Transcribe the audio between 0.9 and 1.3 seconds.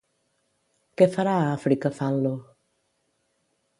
Què